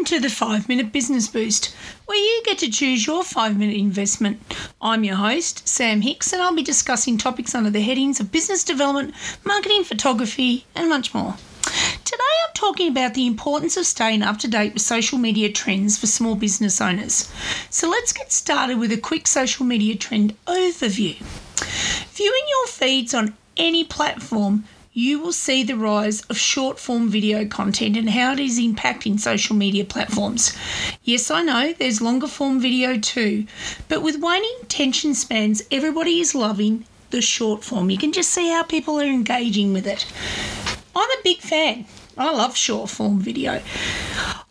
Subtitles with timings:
[0.00, 1.74] Welcome to the 5 Minute Business Boost,
[2.06, 4.40] where you get to choose your 5 minute investment.
[4.80, 8.64] I'm your host, Sam Hicks, and I'll be discussing topics under the headings of business
[8.64, 11.34] development, marketing, photography, and much more.
[12.02, 15.98] Today I'm talking about the importance of staying up to date with social media trends
[15.98, 17.30] for small business owners.
[17.68, 21.16] So let's get started with a quick social media trend overview.
[22.14, 27.46] Viewing your feeds on any platform you will see the rise of short form video
[27.46, 30.56] content and how it is impacting social media platforms.
[31.04, 33.46] Yes, I know there's longer form video too,
[33.88, 37.90] but with waning attention spans, everybody is loving the short form.
[37.90, 40.06] You can just see how people are engaging with it.
[40.94, 41.86] I'm a big fan.
[42.18, 43.62] I love short form video.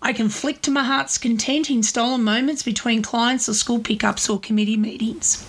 [0.02, 4.30] I can flick to my heart's content in stolen moments between clients or school pickups
[4.30, 5.46] or committee meetings.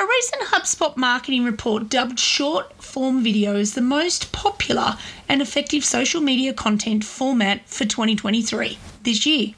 [0.00, 4.96] A recent HubSpot marketing report dubbed short form video as the most popular
[5.28, 9.52] and effective social media content format for 2023 this year.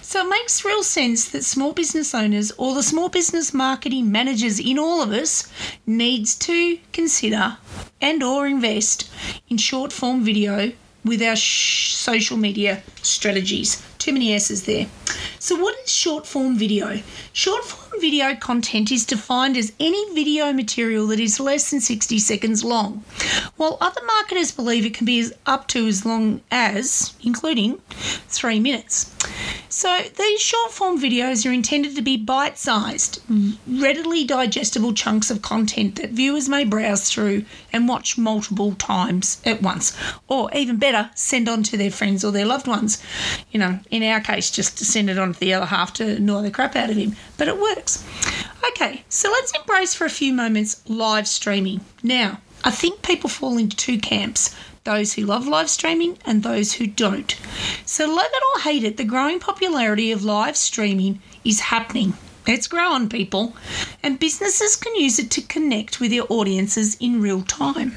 [0.00, 4.58] So it makes real sense that small business owners or the small business marketing managers
[4.58, 5.52] in all of us
[5.84, 7.58] needs to consider
[8.00, 9.10] and or invest
[9.50, 10.72] in short form video
[11.04, 13.86] with our sh- social media strategies.
[13.98, 14.86] Too many S's there.
[15.42, 17.00] So, what is short form video?
[17.32, 22.16] Short form video content is defined as any video material that is less than 60
[22.20, 23.02] seconds long,
[23.56, 27.78] while other marketers believe it can be up to as long as, including,
[28.28, 29.11] three minutes.
[29.82, 33.20] So, these short form videos are intended to be bite sized,
[33.66, 39.60] readily digestible chunks of content that viewers may browse through and watch multiple times at
[39.60, 39.92] once,
[40.28, 43.02] or even better, send on to their friends or their loved ones.
[43.50, 46.14] You know, in our case, just to send it on to the other half to
[46.14, 47.16] annoy the crap out of him.
[47.36, 48.06] But it works.
[48.68, 51.80] Okay, so let's embrace for a few moments live streaming.
[52.04, 56.72] Now, I think people fall into two camps those who love live streaming and those
[56.74, 57.36] who don't.
[57.86, 62.14] So, love it or hate it, the growing popularity of live streaming is happening.
[62.46, 63.54] It's growing, people,
[64.02, 67.94] and businesses can use it to connect with their audiences in real time.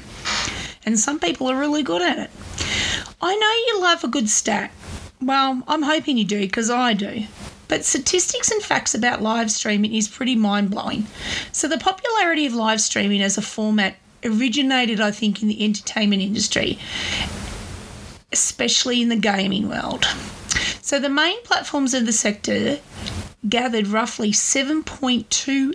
[0.84, 2.30] And some people are really good at it.
[3.20, 4.70] I know you love a good stat.
[5.20, 7.24] Well, I'm hoping you do because I do.
[7.66, 11.08] But statistics and facts about live streaming is pretty mind blowing.
[11.50, 16.22] So, the popularity of live streaming as a format originated, I think, in the entertainment
[16.22, 16.78] industry,
[18.32, 20.04] especially in the gaming world.
[20.80, 22.78] So, the main platforms of the sector
[23.48, 25.74] gathered roughly 7.2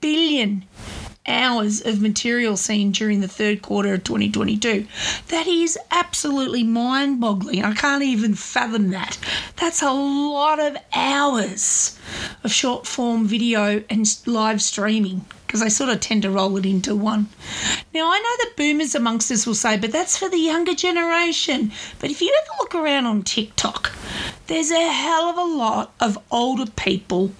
[0.00, 0.64] billion
[1.26, 4.86] hours of material seen during the third quarter of 2022.
[5.28, 7.64] That is absolutely mind boggling.
[7.64, 9.18] I can't even fathom that.
[9.56, 11.98] That's a lot of hours
[12.42, 16.64] of short form video and live streaming because I sort of tend to roll it
[16.64, 17.28] into one.
[17.92, 21.72] Now, I know that boomers amongst us will say, but that's for the younger generation.
[21.98, 23.92] But if you ever look around on TikTok,
[24.46, 27.32] there's a hell of a lot of older people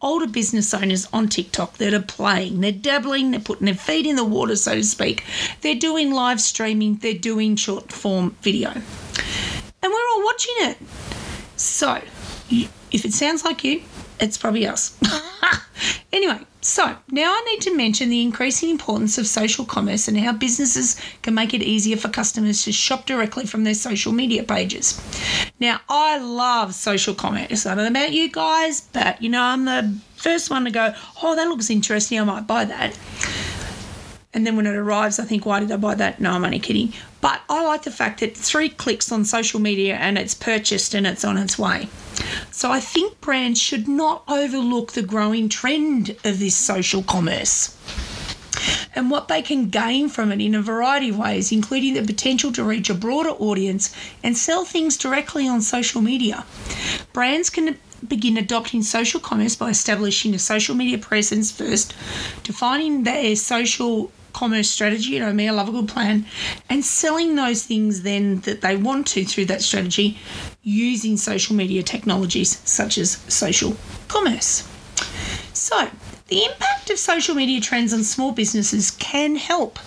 [0.00, 2.60] older business owners on TikTok that are playing.
[2.60, 5.24] They're dabbling, they're putting their feet in the water, so to speak.
[5.60, 8.70] They're doing live streaming, they're doing short form video.
[8.70, 8.82] And
[9.82, 10.78] we're all watching it.
[11.56, 12.00] So,
[12.48, 13.82] if it sounds like you,
[14.20, 14.96] it's probably us.
[16.12, 20.32] anyway, so now I need to mention the increasing importance of social commerce and how
[20.32, 25.00] businesses can make it easier for customers to shop directly from their social media pages.
[25.58, 27.64] Now, I love social commerce.
[27.64, 30.94] I don't know about you guys, but you know, I'm the first one to go,
[31.22, 32.98] oh, that looks interesting, I might buy that.
[34.34, 36.20] And then when it arrives, I think, why did I buy that?
[36.20, 36.92] No, I'm only kidding.
[37.22, 41.06] But I like the fact that three clicks on social media and it's purchased and
[41.06, 41.88] it's on its way.
[42.50, 47.76] So I think brands should not overlook the growing trend of this social commerce
[48.94, 52.52] and what they can gain from it in a variety of ways, including the potential
[52.52, 56.44] to reach a broader audience and sell things directly on social media.
[57.12, 61.94] Brands can begin adopting social commerce by establishing a social media presence first,
[62.42, 66.24] defining their social commerce strategy, you know me, I love a good plan,
[66.70, 70.16] and selling those things then that they want to through that strategy
[70.62, 73.76] using social media technologies such as social
[74.06, 74.62] commerce.
[75.52, 75.90] So,
[76.28, 79.80] the impact of social media trends on small businesses can help.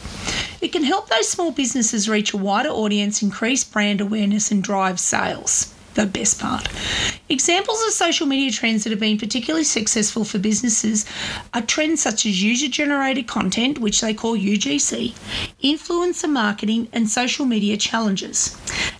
[0.60, 5.00] It can help those small businesses reach a wider audience, increase brand awareness, and drive
[5.00, 6.68] sales the best part.
[7.30, 11.06] Examples of social media trends that have been particularly successful for businesses
[11.54, 15.14] are trends such as user generated content, which they call UGC,
[15.64, 18.58] influencer marketing, and social media challenges.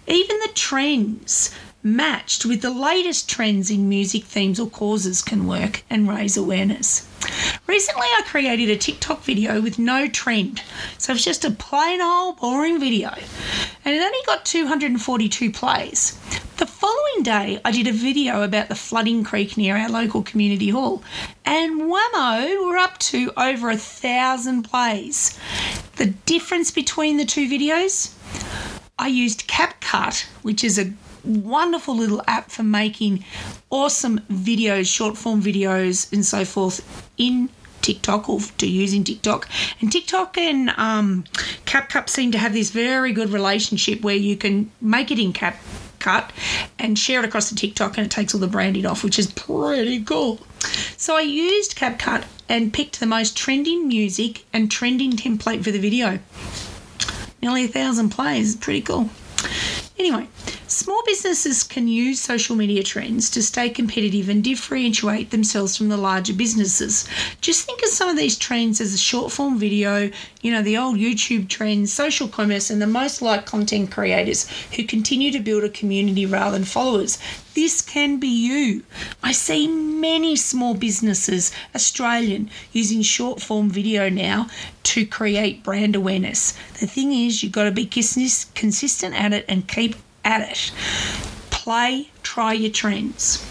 [0.08, 1.52] Even the trends
[1.84, 7.08] matched with the latest trends in music themes or causes can work and raise awareness.
[7.72, 10.62] Recently, I created a TikTok video with no trend,
[10.98, 13.14] so it's just a plain old boring video,
[13.86, 16.20] and it only got 242 plays.
[16.58, 20.68] The following day, I did a video about the flooding creek near our local community
[20.68, 21.02] hall,
[21.46, 25.40] and whammo, we're up to over a thousand plays.
[25.96, 28.14] The difference between the two videos,
[29.00, 30.92] I used CapCut, which is a
[31.24, 33.24] wonderful little app for making
[33.70, 37.50] awesome videos, short form videos, and so forth in
[37.82, 39.50] TikTok or to using TikTok.
[39.80, 41.24] And TikTok and um,
[41.66, 46.30] CapCut seem to have this very good relationship where you can make it in CapCut
[46.80, 49.32] and share it across the TikTok and it takes all the branding off, which is
[49.32, 50.40] pretty cool.
[50.98, 55.80] So I used CapCut and picked the most trending music and trending template for the
[55.80, 56.20] video.
[57.42, 59.10] Nearly a thousand plays, pretty cool.
[59.98, 60.28] Anyway,
[60.72, 65.98] Small businesses can use social media trends to stay competitive and differentiate themselves from the
[65.98, 67.06] larger businesses.
[67.42, 70.10] Just think of some of these trends as a short form video,
[70.42, 74.86] you know, the old YouTube trends, social commerce, and the most liked content creators who
[74.86, 77.20] continue to build a community rather than followers.
[77.54, 78.84] This can be you.
[79.22, 84.48] I see many small businesses, Australian, using short form video now
[84.84, 86.54] to create brand awareness.
[86.80, 90.72] The thing is, you've got to be consistent at it and keep at it.
[91.50, 93.46] Play, try your trends.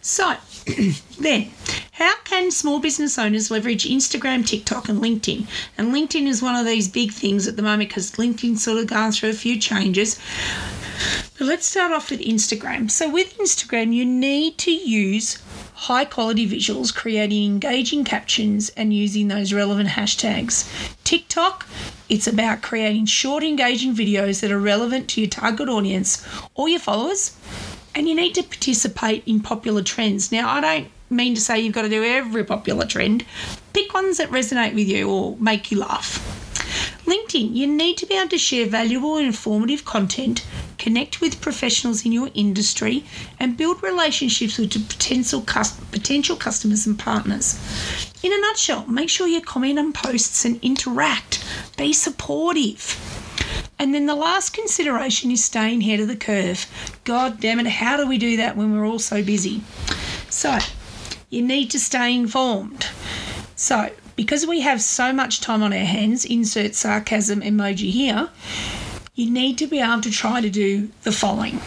[0.00, 0.36] So,
[1.20, 1.50] then,
[1.92, 5.46] how can small business owners leverage Instagram, TikTok, and LinkedIn?
[5.78, 8.86] And LinkedIn is one of these big things at the moment because LinkedIn's sort of
[8.86, 10.18] gone through a few changes.
[11.38, 12.90] But let's start off with Instagram.
[12.90, 15.42] So, with Instagram, you need to use
[15.74, 20.68] high quality visuals, creating engaging captions, and using those relevant hashtags.
[21.04, 21.66] TikTok,
[22.08, 26.80] it's about creating short, engaging videos that are relevant to your target audience or your
[26.80, 27.36] followers,
[27.94, 30.30] and you need to participate in popular trends.
[30.30, 33.24] Now, I don't mean to say you've got to do every popular trend,
[33.72, 36.44] pick ones that resonate with you or make you laugh.
[37.06, 40.44] LinkedIn, you need to be able to share valuable and informative content,
[40.76, 43.04] connect with professionals in your industry,
[43.38, 45.40] and build relationships with potential,
[45.96, 47.58] potential customers and partners.
[48.22, 51.42] In a nutshell, make sure you comment on posts and interact.
[51.78, 53.00] Be supportive.
[53.78, 56.66] And then the last consideration is staying ahead of the curve.
[57.04, 59.62] God damn it, how do we do that when we're all so busy?
[60.28, 60.58] So,
[61.30, 62.86] you need to stay informed.
[63.54, 68.28] So, because we have so much time on our hands, insert sarcasm emoji here,
[69.14, 71.60] you need to be able to try to do the following.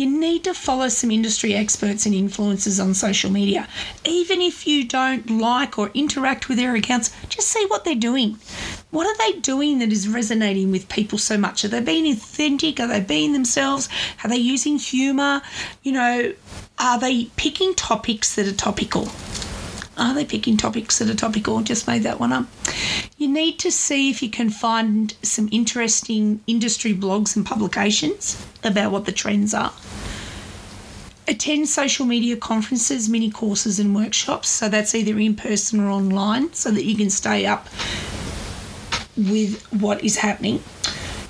[0.00, 3.68] You need to follow some industry experts and influencers on social media.
[4.06, 8.38] Even if you don't like or interact with their accounts, just see what they're doing.
[8.90, 11.66] What are they doing that is resonating with people so much?
[11.66, 12.80] Are they being authentic?
[12.80, 13.90] Are they being themselves?
[14.24, 15.42] Are they using humour?
[15.82, 16.32] You know,
[16.78, 19.10] are they picking topics that are topical?
[19.98, 21.60] Are they picking topics that are topical?
[21.60, 22.46] Just made that one up.
[23.18, 28.92] You need to see if you can find some interesting industry blogs and publications about
[28.92, 29.74] what the trends are.
[31.30, 34.48] Attend social media conferences, mini courses, and workshops.
[34.48, 37.68] So that's either in person or online so that you can stay up
[39.16, 40.60] with what is happening.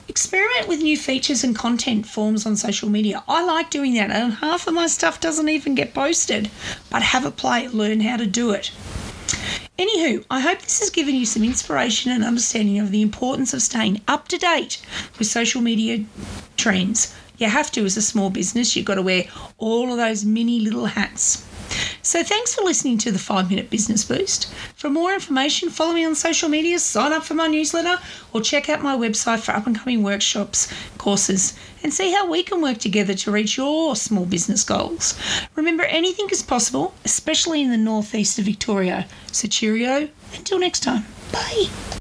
[0.09, 3.23] Experiment with new features and content forms on social media.
[3.29, 6.51] I like doing that, and half of my stuff doesn't even get posted.
[6.89, 8.73] But have a play, learn how to do it.
[9.79, 13.61] Anywho, I hope this has given you some inspiration and understanding of the importance of
[13.61, 14.81] staying up to date
[15.19, 16.07] with social media
[16.57, 17.15] trends.
[17.41, 19.25] You have to as a small business, you've got to wear
[19.57, 21.47] all of those mini little hats.
[22.03, 24.53] So thanks for listening to the 5 Minute Business Boost.
[24.77, 27.99] For more information, follow me on social media, sign up for my newsletter,
[28.35, 32.43] or check out my website for up and coming workshops, courses, and see how we
[32.43, 35.19] can work together to reach your small business goals.
[35.55, 39.07] Remember, anything is possible, especially in the northeast of Victoria.
[39.33, 41.07] So cheerio, until next time.
[41.33, 42.00] Bye.